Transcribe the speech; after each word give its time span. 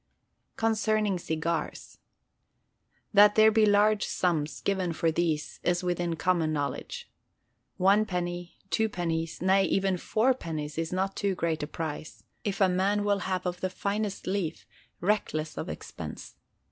Concerning 0.57 1.19
Cigars: 1.19 1.99
That 3.13 3.35
there 3.35 3.51
be 3.51 3.67
large 3.67 4.03
sums 4.07 4.59
given 4.61 4.93
for 4.93 5.11
these 5.11 5.59
is 5.61 5.83
within 5.83 6.15
common 6.15 6.51
knowledge. 6.51 7.07
1_d.,_ 7.79 8.49
2_d.,_ 8.71 9.41
nay 9.43 9.63
even 9.65 9.97
4_d.,_ 9.97 10.75
is 10.79 10.91
not 10.91 11.15
too 11.15 11.35
great 11.35 11.61
a 11.61 11.67
price, 11.67 12.23
if 12.43 12.59
a 12.59 12.67
man 12.67 13.03
will 13.03 13.19
have 13.19 13.45
of 13.45 13.61
the 13.61 13.69
finest 13.69 14.25
leaf, 14.25 14.65
reckless 15.01 15.55
of 15.55 15.69
expense. 15.69 16.33